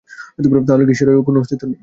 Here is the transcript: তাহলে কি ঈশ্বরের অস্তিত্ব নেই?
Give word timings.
তাহলে 0.67 0.83
কি 0.85 0.91
ঈশ্বরের 0.93 1.15
অস্তিত্ব 1.37 1.63
নেই? 1.65 1.79